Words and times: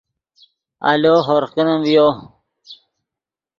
آلو 0.89 1.13
ہورغ 1.25 1.49
کینیم 1.53 1.79
ڤیو 1.87 2.07